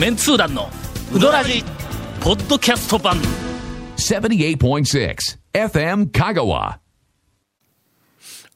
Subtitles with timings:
[0.00, 0.70] メンツー団の
[1.14, 1.62] ウドラジ
[2.22, 3.18] ポッドキャスト版。
[3.98, 5.16] 78.6
[5.52, 6.78] FM Kagawa.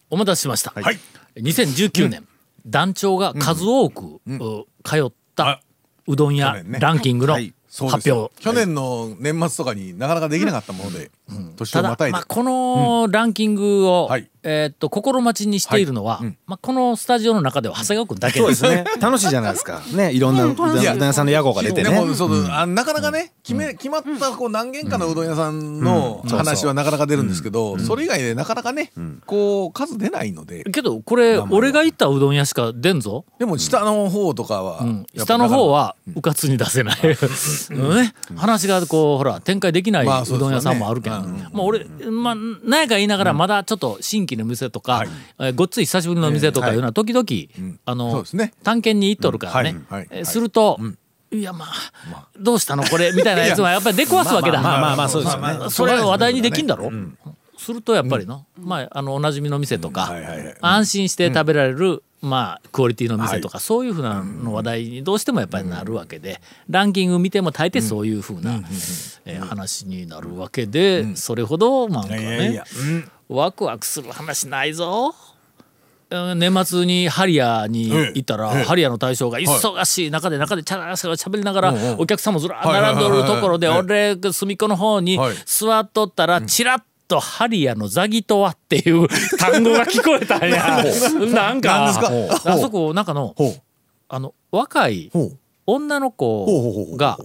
[0.09, 0.99] お待たせしました、はい。
[1.37, 2.27] 2019年、
[2.65, 5.61] 団長が数多く、う通った
[6.07, 7.37] うどん屋ランキングの
[7.89, 11.11] 発表、去年の年末とかになかなかできなかったもので、
[11.57, 14.31] 年ただをまたいで、まあ、このランキングを、はい。
[14.47, 18.85] えーっと心待ちにしているのは、まあ、このスタジオの中では長谷川君だけそうですね。
[19.01, 19.81] 楽しいじゃないですか。
[19.97, 21.91] ね、いろんなうどん屋さんの屋号が出てね。
[21.91, 28.93] でもそうあなかなかね決め決まったこう何軒かのうどん屋さんの話はなかなか出るんですけど、それ以外でなかなかね、
[29.25, 30.65] こう数出ないので。
[30.65, 37.09] けどこれ俺が行ったうどん屋しか出んぞ、でも下の方とかは、下の方はうかつに出せない、うん。
[37.11, 37.17] ね、
[38.37, 41.39] 話がこうほら展開できないうどん屋さんもあるけど、うん。
[41.53, 45.05] まあ俺まあ何やか言いながらまだちょっと新規の店とか、
[45.39, 48.25] えーごっつい久しぶりの店とかいうのは時々、あの、
[48.63, 50.79] 探検に行っとるからね、すると、
[51.31, 53.13] いやまあ、どうしたのこれ？
[53.13, 54.61] みたいなやつはやっぱり出くわすわけだ。
[54.63, 55.71] まあまあまあそうですよね。
[55.71, 56.91] それを話題にできんだろ、
[57.65, 60.57] するとやっぱりの、まああのおなじみの店とか、はいはいはい。
[60.61, 68.61] 安心して食べられる、まあクオリティの店とか、そういうふうなの話題にどうしてもやっぱりなるわけで、ランキング見ても大抵そういうふうな、
[69.25, 72.65] えー話になるわけで、それほどなんかねいやいや
[73.29, 75.15] ワクワクする話ないぞ。
[76.11, 82.35] うん年末にハリアーに行ったら、ハリアーの大将が忙しい中で中でチャラチャラ喋りながら、お客さん。
[82.35, 85.37] もずらー並んどるところで、はい俺隅っこの方にはい。
[85.47, 89.07] 座っとったら、チラッとハリアのザギトワっていう
[89.39, 90.83] 単語が聞こえたんや。
[91.33, 91.87] なんか、
[92.45, 93.35] あそこ、なんかの、
[94.09, 95.11] あの、若い
[95.67, 97.19] 女の子が、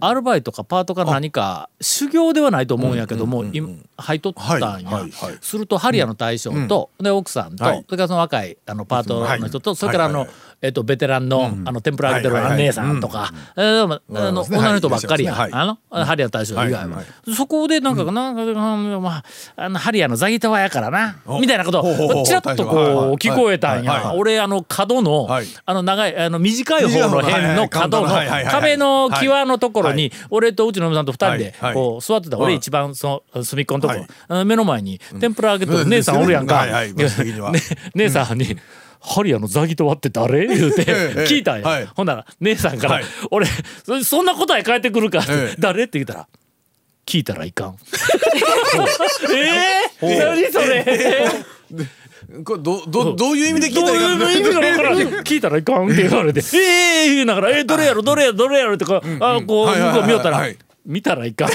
[0.00, 3.68] アルバイトかパートか何か修行ではないと思うんやけども、今
[4.00, 5.04] 入っとったんや、
[5.40, 7.84] するとハリアの大将と、で奥さんと、はい。
[7.86, 10.26] それからその若いあのパートの人と、それからあの、
[10.62, 15.50] えっとベテランの,、あの天ぷら揚げてる姉さんとか、えあの女の人ばっかりや、はい。
[15.52, 17.02] あのハリアの大将以外は、
[17.36, 19.24] そこでなんか、なんか、うんまあ、
[19.56, 21.16] あのハリアのザギタワやからな。
[21.40, 25.46] みたいなことほうほうほうちらっとこう、聞こえたんや、俺あの角の、はい。
[25.64, 28.08] あの長いあの短い方の辺の角の
[28.50, 30.12] 壁の際のところにはい。
[30.30, 32.46] 俺とうちの嫁さんと二人でこう座ってたはい。
[32.46, 34.06] 俺一番その隅っこのとこはい。
[34.28, 36.66] あの目の前に天ぷら揚げてるうん姉さんおるやんか。
[37.94, 38.56] 姉さんに
[39.00, 41.80] 「ハリアのザギトワって誰?」言うてええ聞いたんはい。
[41.82, 43.46] やほんなら姉さんからはい「俺
[43.84, 46.26] そそんな答え返ってくるか」ってええ誰?」って言ったら
[47.06, 47.76] 「聞いたらいかん」
[50.02, 50.84] えー何それ？
[52.44, 57.06] これどどどういう意味で聞いどうたらいいかいう意味か分からん 聞いたらいかんって言われて「ええ。
[57.06, 58.02] ー!」言いながら「えー、どれやろ？
[58.02, 58.34] どれやろ？
[58.36, 61.48] どれやろ」ってこう、あこう向こう見よったら、はい見たらいかん。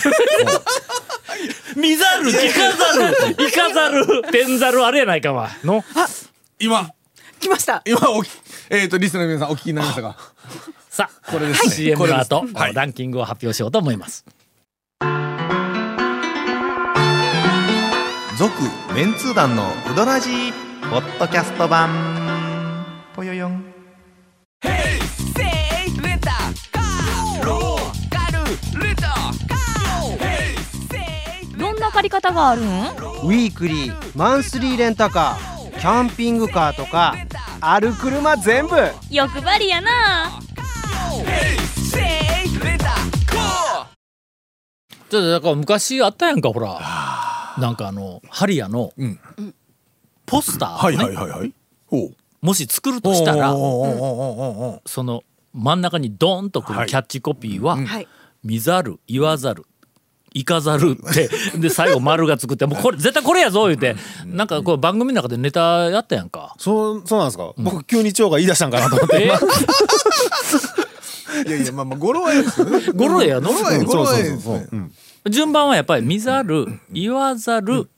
[1.76, 4.22] 見ざる聞かざる行かざる。
[4.32, 5.84] 天ざるあれやないかわの？
[6.60, 6.90] 今。
[7.40, 7.82] 来ました。
[7.86, 8.30] 今おき
[8.70, 10.16] えっ、とリスナーの皆さんお聞きになりましたか？
[10.90, 11.72] さあこれですね。
[11.76, 12.32] CM これです。
[12.32, 12.74] の後、はい。
[12.74, 14.24] ランキングを発表しようと思います。
[18.38, 18.52] 続
[18.96, 20.30] メンツー団のうどらじ
[20.90, 21.90] ポッドキャスト版。
[23.16, 23.73] ぽよよん
[32.04, 32.66] り方があるん？
[32.66, 37.16] ウィークリーマンスリーレンタカーキャンピングカーとか
[37.60, 38.76] ある車全部。
[39.10, 39.90] 欲張りやな。
[45.10, 46.80] ちょっとだから昔あったやんかほら。
[47.60, 49.20] なんかあのハリアのん。
[50.26, 51.54] ポスターをはいね、はいはいはい。
[51.88, 52.16] ほう。
[52.42, 58.08] もし作るとしたらその真ん中にドーンとくるキャッチコピーははい。
[58.44, 59.66] 「見ざる言わざる」
[60.34, 61.30] 行かざるって。
[61.58, 62.66] で最後丸がつくって。
[62.66, 63.96] もうこれ絶対これやぞ言うて。
[64.26, 66.56] なんかこう番組の中でネタやったやんか。
[66.58, 69.24] そうそうなんですか、僕急に腸が言い出したんかなと思って。
[69.24, 69.32] え？
[71.48, 72.68] いやいやまあまあ語呂はいいですよ。
[72.68, 74.38] ね 語呂やの語呂はいい語呂はいいで
[75.30, 77.90] 順番はやっぱり見ざる言わざる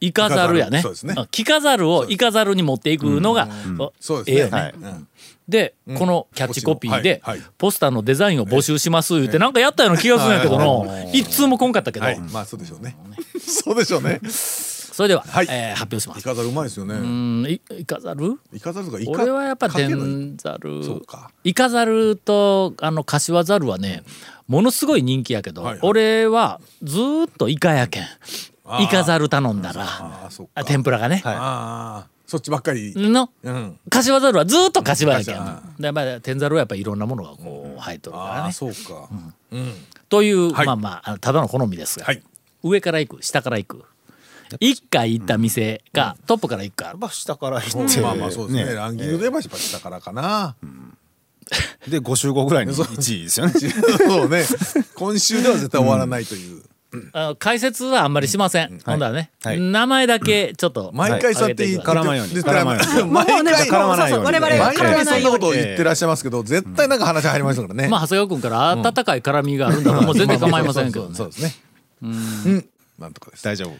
[0.00, 0.80] 行かざるやね。
[0.80, 1.14] そうですね。
[1.30, 3.48] 聞かざるを行かざるに持っていくのが
[4.26, 4.74] ええよね。
[5.48, 7.22] でこのキャッチコピーで
[7.58, 12.06] ポスターのデザインを募集します言うてなんかやったような気がするんやけどの一通も来んかったけど。
[12.06, 12.20] はい。
[12.20, 12.96] まあそうでしょうね。
[13.40, 14.20] そうでしょうね。
[14.30, 15.46] それでははい。
[15.50, 16.20] えー発表します。
[16.20, 16.94] イカザルうまいですよね。
[16.94, 18.38] うんい行かざる？
[18.52, 20.84] イカザルとかイカ俺はやっぱかける天ざる。
[20.84, 21.30] そうか。
[21.42, 24.02] イカザルとあの柏ザルはね
[24.46, 28.04] ものすごい人気やけど、俺はずーっとイカやけん
[28.80, 30.30] イカザル頼んだら。
[30.64, 32.92] 天ぷらがね、ああそっちばっかり。
[32.94, 33.78] のうん。
[33.90, 35.34] 柏ザルはずーっと柏やけん。
[35.34, 38.52] 柏でまあ天ざるはやっぱりいろんなものがこう入っとるからね。
[38.52, 39.08] そうか。
[39.50, 39.72] うん。
[40.08, 40.66] という、はい。
[40.66, 42.22] まあまあただの好みですが、はい。
[42.62, 43.84] 上から行く下から行く。
[44.60, 48.64] 一回行った店がトップから行くか、まあ下から行ってまあまあそうですね。
[48.64, 48.74] ね。
[48.74, 50.54] ランキングで言えば下からかな。
[51.88, 53.52] で5週後ぐらいに1位ですよね。
[53.58, 54.44] そうね。
[54.94, 56.59] 今週では絶対終わらないという。
[57.14, 58.80] あの解説はあんまりしません。
[58.84, 59.60] ほんだらね、はい。
[59.60, 62.34] 名前だけちょっと、毎回そうやって言って絡まんように。
[62.34, 63.10] で絡まんように。
[63.10, 64.26] 毎回絡まないように。
[64.26, 67.88] 我々は毎絡ま回そんなこないようにとを言ってらっしゃいますけど、絶対なんか話入りましたからね。
[67.88, 71.14] まあ、長谷川君から温かい絡みがあるんだともう全然構いませんけどね。
[71.14, 71.26] そう。
[71.28, 71.54] ですね。
[72.02, 72.68] うん。
[72.98, 73.44] なんとかです。
[73.44, 73.74] 大丈夫。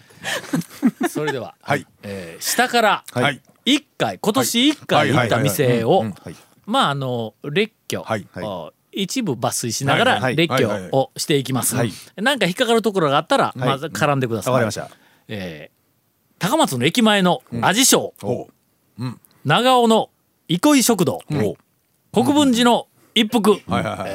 [1.09, 1.87] それでは、はい。
[2.03, 3.41] えー下からはい。
[3.67, 6.35] 1回、今年1回行った店を、はい。
[6.67, 8.27] まあ、あの、列挙、はい。
[8.33, 8.45] はい。
[8.45, 10.65] あ一部抜粋しながらはい列はい。
[10.65, 11.77] 挙をしていきます。
[11.77, 14.53] はいなんか引っかかるところがあったら、まず絡んでください。
[14.53, 14.91] わかりました。
[15.29, 15.81] えー
[16.41, 18.49] 高松の駅前の味賞、お
[19.45, 20.09] 長尾の
[20.49, 24.11] 憩い食堂、国分寺の一服、はいはいはい。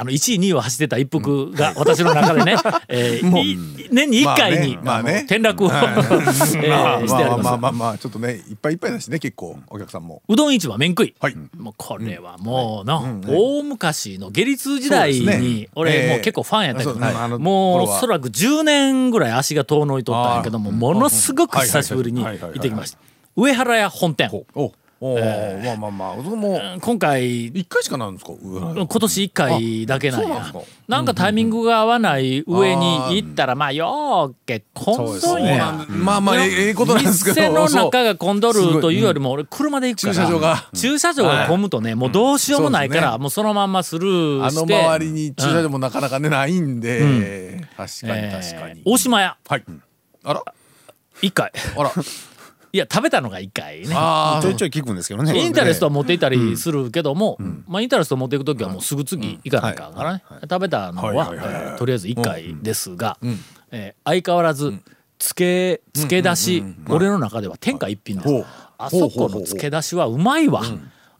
[0.00, 2.54] あの1位2位を走ってた一服が私の中でね、
[2.86, 3.58] えーい
[3.90, 7.14] 年に1回に、転落を、してあります。
[7.14, 10.22] まあまあまあまあ、ちょっとね、いっぱいいっぱいだしね、結構、お客さんも。
[10.28, 11.14] うどん市場麺食い。
[11.18, 11.34] はい。
[11.56, 22.98] もうこれはもうな、大昔の下律時代に俺もう結構ファンやったけど、もうおそらく10年ぐらい足が遠のいとったんやけども、ものすごくはい久しぶりに行ってきました。
[23.34, 24.30] 上原屋本店。
[25.00, 28.32] おおーまあまあまあ、それも、今回、一回しかなるんですか？
[28.42, 30.28] 今年1回だけなんや。
[30.28, 30.60] なんか？
[30.88, 35.44] なんかタイミングが合わない上に行ったらまあよーけ混んどん。
[35.44, 37.36] やまあまあ、ええええことなんですけど。
[37.36, 40.14] 店の中が混んどるというよりも俺車で行くから。
[40.14, 40.68] 駐車場が。
[40.74, 48.80] 駐車場が混むとねもうどうしようもないからもうそのまんまスルーあのして周りに駐車場もなかなかね、ないんで、確かにえ確かに。
[48.80, 48.82] ー。
[48.84, 49.36] 大島屋。
[49.46, 49.64] はい。
[50.24, 50.42] あら。
[51.22, 51.52] 1回。
[51.76, 51.92] あら。
[52.72, 53.94] いや食べたのが1回ね。
[53.94, 55.38] あちょいちょい聞くんですけどね。
[55.38, 63.18] インタレストは持っていたりするけども、まあ、インタレスト持っていく時はもうすぐ次行かないからからね、食べたのは、とりあえず1回ですが、
[63.70, 64.74] えー相変わらず
[65.18, 70.62] つけつけ出し、俺の中では天下一品です、あそこのつけ出しはうまいわ。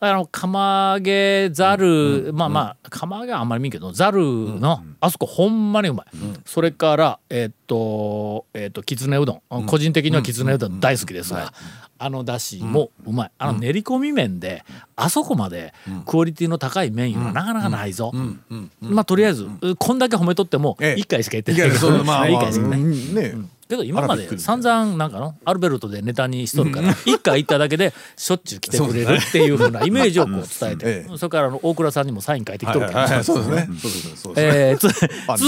[0.00, 6.06] あの釜揚げざる、まあまあ釜揚げはあんまり見んけどざるの、あそこほんまにうまい、
[6.44, 11.52] それからえーっとえーっときつねうどん、個人的にはきつねうどん大好きですが、
[11.98, 13.30] あのだしもうまい。
[13.38, 14.64] あの練り込み麺で
[14.94, 15.74] あそこまで
[16.06, 18.12] クオリティの高い麺いうのはなかなかないぞ、
[18.80, 19.48] まあとりあえず
[19.78, 21.00] こんだけ褒めとってもええ。
[21.00, 21.72] 1回しか言ってない。
[21.72, 23.57] けどまあ1まあ、 回しかね。
[23.68, 30.42] けど今まで散々なんかのアルベルトでネタにしとるから一回行っただけでしょっちゅう来てくれるっていうふうなイメージをこう伝
[30.72, 33.44] えてええそれから大倉さんにもサイン書いてきとるから続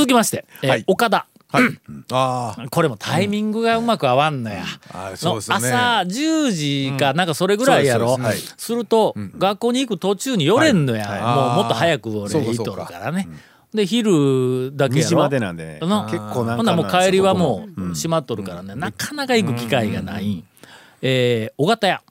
[0.07, 0.85] きましてえーはい。
[0.87, 1.27] 岡田。
[1.53, 2.67] ああ。
[2.71, 4.65] これもタイミングがうまく合わんのや。
[4.93, 8.19] あーそうの朝10時かなんかそれぐらいやろ、
[8.57, 11.23] すると、学校に行く途中に寄れんのや、はい。
[11.23, 13.29] もうもっと早く俺そうか行っとるからね。
[13.75, 15.09] で昼だけ2やろ？
[15.09, 15.79] 時までなんで。
[15.81, 16.05] な。
[16.11, 20.31] 結構なんかほんならもう帰りはもうう閉まっとるからね、なかなか行く機会がない。
[20.35, 20.45] ん。
[21.03, 22.03] えー、尾形屋。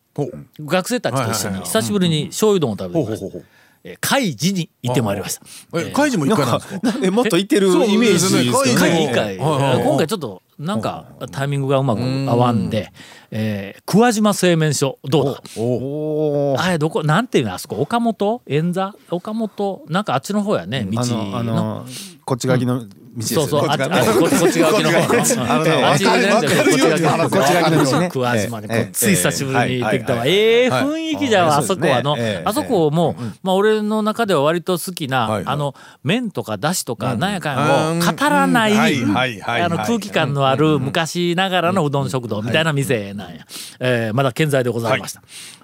[0.60, 3.59] 学生たちと一緒に久しぶりに醤油丼を食べてきました
[4.02, 5.80] 海事に行ってまいりました。
[5.80, 6.46] え、開示も一回
[6.82, 9.84] なんでもっといってるイメージですけどそう会ね議会、はいはいはい。
[9.84, 12.92] 今回ちょっとなんかタイミングがうまく合わんで、
[13.32, 16.64] えー、桑島製麺所どうだ？
[16.64, 18.42] あれどこなんていうのあそこ岡本？
[18.48, 18.94] 円座？
[19.10, 19.86] 岡本？
[19.88, 21.86] なんかあっちの方やね道あの
[22.26, 22.86] こっち側の
[23.22, 23.66] そうそう。
[23.70, 25.44] あっちあここっち側の方の。
[25.44, 28.10] うんあっちねこっち側のこっち側の道ね。
[28.10, 35.74] 桑島にこええうつい久しぶりに行ってきたわはいええ雰囲気じゃわあそこはのあそこもまあ俺の中では割と好きなあの
[36.04, 43.28] 麺とかだしとかなんやかんを語らないはいはいはいあの空気感のある昔ながらのうどん食堂みたいな店な。
[43.30, 43.46] んや、
[43.80, 45.22] えーまだ健在でございました、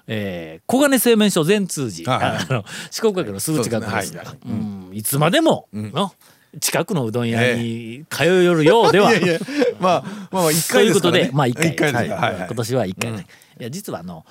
[0.08, 4.90] えー小金製麺所善通寺、あの四国学のすぐ近くですがそううん。
[4.94, 6.12] いつまでも、の
[6.60, 9.40] 近くのうどん屋に通いよるようでは、いやいや、
[9.80, 11.30] まあ、まあまあ、一と回いうことで。
[11.34, 11.70] まあ一回。
[11.70, 12.10] 一回はい。
[12.10, 13.12] はい今年は一回。
[13.12, 13.28] ね、
[13.60, 14.26] いや実はあの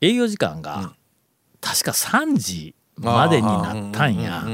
[0.00, 0.92] 営業時間が、
[1.60, 4.44] 確か3時までになったんや。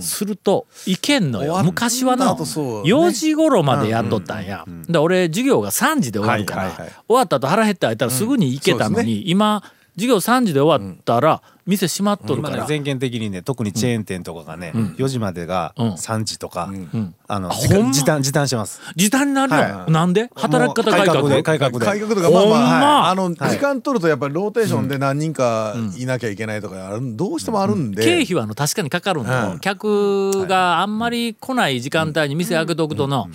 [0.00, 1.62] するといけんのよ。
[1.64, 2.82] 昔はの後そう。
[2.84, 4.64] ね4時頃までやっとったんや。
[4.88, 6.92] で俺授業が3時で終わるから、はいはいはい。
[7.08, 9.62] 終わった後腹減って空いたらすぐに行けたのに、今
[9.96, 15.92] 授業3時で終わったら店閉まっとるから、まあね全県的にね特にチェーン店とかがね4時までがうん。
[15.92, 17.14] 3時とかん。
[17.26, 18.80] あの時短時短してます。
[18.96, 19.90] 時短になるよ、はい。
[19.90, 20.30] なんで？
[20.34, 21.42] 働き方改革で？
[21.42, 21.78] 改革で。
[21.78, 22.58] 改革とか、まあまほんま？
[23.06, 28.04] あ、あの、時間取るとやっぱりローテーションで何人かいなきゃいけないとかある、どうしてもあるんで。
[28.04, 33.28] 経費はあの確かにかかるんと、うん客があんまり来ない時間帯に店開けておくとの、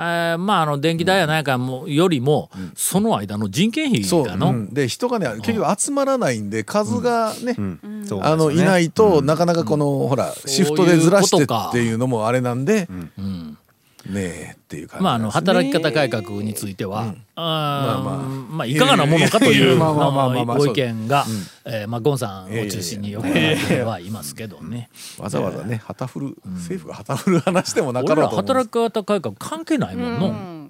[0.00, 4.74] えーまああの電気代やないかもよりも、その間の人件費そう、がの、うん。
[4.74, 8.06] で、人がね、結局集まらないんで、数がね、うん。
[8.06, 12.88] そうあの、いないいと、なかなかこの、ほら、シフトでずらしてっていうのもあれなんで、
[14.14, 18.16] えっていう感じまあ、あの働き方改革については、あーまあまあ。
[18.56, 21.26] まあいかがなものかという まあまあまあまあまあご意見が、
[21.64, 23.26] えーまあ、ゴンさんを中心によく
[23.84, 24.88] はいますけどね。
[25.18, 30.68] わざわざね旗振る政府が旗振る話でもなかろうと思働き方改革関係ないもんの。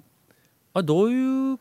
[0.73, 1.59] あどういう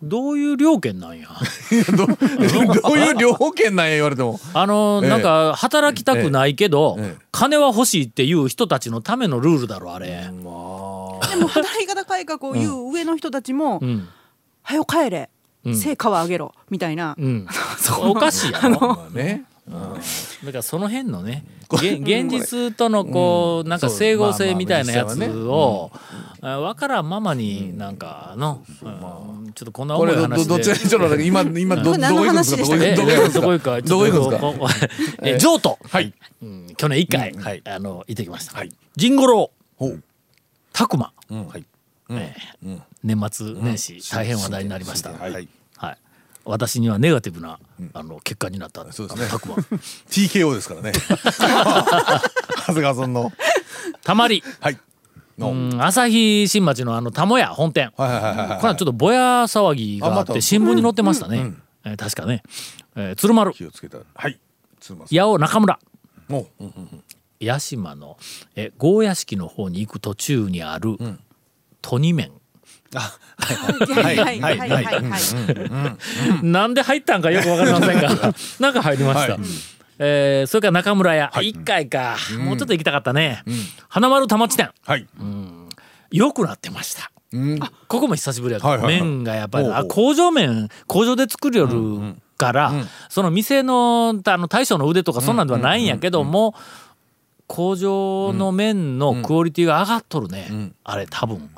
[0.00, 1.26] どういう料件なんや？
[1.96, 4.38] ど どういう両保険なんや言われても。
[4.54, 7.22] あの、ええなんか働きたくないけど、ええ。
[7.32, 10.30] 金は欲しいっていう人たちのためのルールだろあれ。
[11.30, 14.08] でも働き方改革を言う上の人たちもうん
[14.62, 15.30] 「はよ帰れ。
[15.64, 15.76] うん。
[15.76, 17.14] 成果は上げろ」みたいな。
[17.18, 17.46] うん、
[18.02, 18.80] おかしいやろ。
[18.80, 19.44] まあね。
[20.44, 21.44] だからその辺のね
[21.82, 25.90] げ現実とのこうなんか整合性みたいなやつを
[26.40, 29.52] あ分からんままになんかのうん。
[29.54, 30.46] ちょっとこんなこれど重い話
[31.18, 31.26] で。
[31.26, 32.62] 今今どどこ行くんですか？
[32.62, 32.96] どこえ
[33.30, 33.80] どこ行くんですか？
[33.82, 34.30] どこ行くんですか？
[34.30, 34.66] ちょっとこ
[35.22, 36.14] うえ譲渡はい。
[36.42, 36.66] うん。
[36.76, 37.42] 去年一回うん。
[37.42, 37.62] はい。
[37.66, 38.56] あの行ってきました。
[38.56, 38.70] はい。
[38.96, 40.02] ジンゴロほう
[40.78, 41.64] 拓磨はい。
[42.10, 42.78] ええ。
[43.02, 45.10] 年末年始大変話題になりました。
[45.10, 45.32] はい。
[45.32, 45.98] はい。
[46.44, 47.58] 私にはネガティブな
[47.94, 49.26] あの結果になったそうですね。
[49.28, 49.56] あの拓磨
[50.08, 50.92] TKO ですからね。
[52.64, 53.32] 長谷川さんの。
[54.04, 54.44] たまり。
[54.60, 54.78] はい。
[55.36, 55.50] の。
[55.50, 55.82] うん。
[55.82, 57.92] 朝日新町のあの玉屋本店。
[57.96, 60.40] はいはいはいはいこれはちょっとぼや騒ぎがあっあまたて。
[60.40, 61.54] 新聞に載ってましたね、
[61.84, 62.44] えー確かね、
[62.94, 63.52] えー鶴丸。
[63.52, 63.98] 気をつけた。
[64.14, 64.38] はい。
[64.80, 65.74] すみませ八尾中村。
[65.74, 66.64] んもう
[67.40, 68.16] 八島の、
[68.56, 70.96] えー郷屋敷の方に行く途中にある、
[71.80, 72.32] とに麺
[72.94, 74.40] はいはい。
[74.40, 74.58] はい。
[74.58, 74.70] はい。
[74.70, 74.84] はい。
[74.84, 75.96] は
[76.42, 76.46] い。
[76.46, 78.34] なんで入ったんかよくわかりませんが。
[78.60, 79.40] なんか入りました、はい。
[79.98, 83.42] えーそれから中村屋、一回か、もうちょっと行きたかったね、
[83.88, 84.70] 花丸田町店。
[84.86, 85.06] はい。
[86.10, 87.10] 良くなってました。
[87.32, 87.58] うん。
[87.58, 87.68] こ
[88.00, 89.02] こも久しぶりやった、はいはいはい。
[89.02, 92.72] 麺がやっぱりあ工場麺工場で作るよるから、
[93.10, 96.54] その店のあの大将の腕とかそんなんではないんやけども、
[97.48, 101.50] 工場の麺のクオリティが上がっとるね、あれ多分。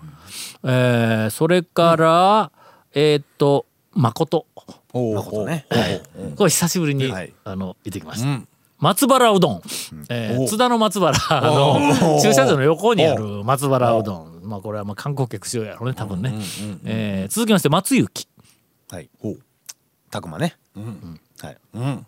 [0.64, 2.52] えーそれから、
[2.94, 4.46] えーっと誠。
[4.94, 5.66] 誠ね。
[6.36, 7.32] これ久しぶりに、はい。
[7.44, 8.28] あの行ってきました。
[8.28, 8.48] うん。
[8.78, 9.62] 松原うどん、
[10.08, 14.40] えーお津田の松原の駐車場の横にある松原うどん。
[14.44, 16.32] まあこれはまあ観光客しようやろうね多分ね、
[16.84, 18.28] えー続きまして松雪。
[18.90, 19.10] はい。
[20.10, 20.56] たくまね。
[21.42, 21.56] はい。
[21.74, 22.06] うん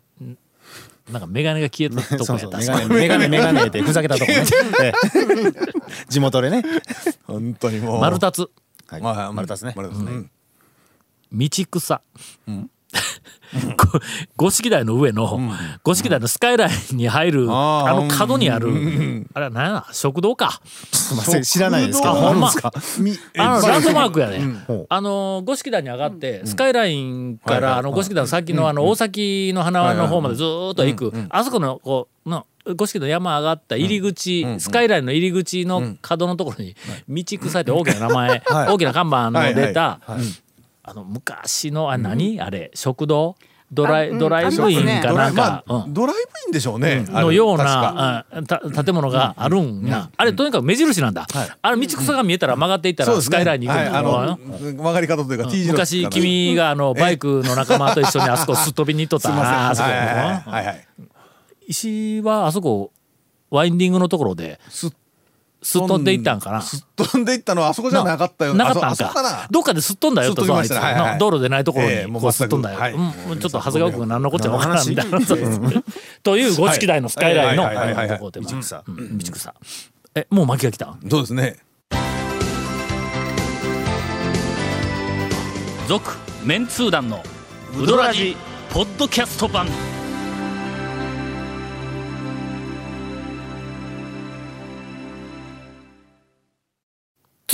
[1.10, 4.44] なんか眼鏡が消えたとこ そうそうや確かメガネメガネメガネでふざけたとこね。
[4.82, 4.92] ええ。
[6.08, 6.62] 地元でね。
[7.24, 8.00] 本当にもう。
[8.00, 8.50] 丸太
[8.88, 9.16] はいはい。
[9.16, 9.72] はい丸太ですね。
[9.76, 10.30] 丸太ですね
[11.32, 12.02] 道草、
[12.46, 12.52] ご
[14.36, 15.40] 五色台の上の、
[15.82, 19.72] 五色台のスカイラインに入る、あの角にある、あれは何や？
[19.72, 20.60] な食堂か。
[20.92, 24.40] すいません知らないですけどあほんまあのランドマークやね、
[24.88, 36.76] あの五色台に上がって、スカイラインから、あの五色台の先のあの大崎の花の方までずーっと行く、あそこのこうの五色の山上がった入り口、スカイラインの入り口の角のところに
[37.08, 38.68] 「道草」って大きな名前、はい。
[38.68, 39.98] 大きな看板の出た、
[40.84, 43.36] あの昔のあ何、あれ食堂？
[43.70, 45.94] ドライあうんドライブインかドライなんか、まあうん。
[45.94, 48.26] ドライブインでしょうねのような
[48.84, 51.26] 建物があるんや、あれとにかく目印なんだ、
[51.62, 54.02] あれ道草が見えたら曲がっていったらスカイラインに行くんだはい。
[54.02, 59.28] ろあの曲がり方というか T 字の昔君があのバイクの仲間と一緒にあそこすっ飛びに行っとった。
[59.30, 59.52] すいません。
[59.52, 60.86] なあそこはいはいはいはい。
[61.68, 62.92] 石はあそこ
[63.48, 64.92] ワインディングのところです
[65.62, 66.60] すっ飛んでいったんかな。
[66.60, 68.54] すっ飛んでいったのはあそこじゃなかったよ。
[68.54, 69.46] なかったんか。
[69.50, 70.70] どっかですっ飛んだよとそうあいつ。
[70.70, 73.38] ねはいはい道路でないところにこうすっ飛んだよ、うん。
[73.38, 75.20] ちょっと長谷川君が何のこっちゃ分からんみたいな。
[75.20, 75.60] そうです
[76.22, 77.70] という五色台のスカイラインの
[78.20, 78.32] 道
[79.32, 79.54] 草。
[80.14, 80.96] えもう巻きが来た？
[81.08, 81.58] そうですね。
[85.88, 86.10] 続
[86.44, 87.22] メンツー団の
[87.78, 88.36] ウドラジ
[88.70, 89.68] ポッドキャスト版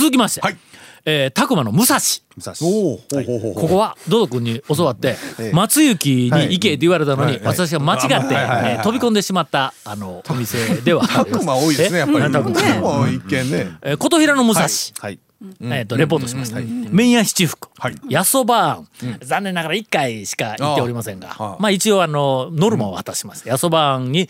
[0.09, 0.57] 続きまして、はい。
[1.05, 1.99] えー、拓磨の武蔵。
[2.59, 5.53] ここはドド君に教わって、ええ。
[5.53, 11.03] 松雪に行けって言われたのに、私が間違って、えー飛び込んでしまったあのお店では。
[11.03, 12.25] ありますタクマ多いですねやっぱり。
[12.25, 13.77] えタクマ一見ね。
[13.81, 15.19] えー琴平の武蔵、はい。
[15.61, 17.95] えー、とレポートしました、麺屋七福、はい。
[18.09, 18.87] やそばあん、
[19.21, 21.29] 残念ながら1回しか行っておりませんが。
[21.29, 24.27] ああまあ一応あのノルマを果たしました、やそばに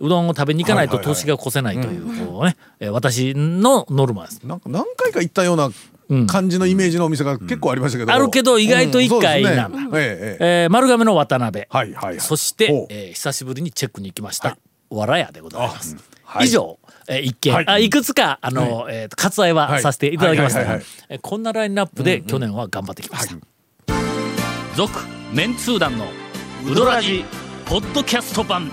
[0.00, 4.40] うどんを食べに行かないとはいはいはい年が越せないというこうね、えー私のノルマです。
[4.44, 5.70] なんか何回か行ったような
[6.08, 6.26] うん。
[6.26, 8.12] 感じのイメージのお店が結構ありましたけど。
[8.12, 12.20] あるけど意外と一回うんなんだええ丸亀の渡辺、はいはいはい。
[12.20, 14.56] そしてえー久しぶりにチェックに行きました、
[14.88, 16.46] わらやでございます、はい。
[16.46, 16.78] 以上、
[17.08, 17.64] えー一件、はい。
[17.68, 20.64] あいくつかあの、え割愛はさせていただきました。
[20.64, 20.80] が
[21.22, 23.36] こんなラインナップで去年は頑張ってきました
[24.76, 24.98] 「続、
[25.32, 26.06] メンツー団の
[26.66, 27.24] ウドラジ
[27.66, 28.72] ポッドキャスト版」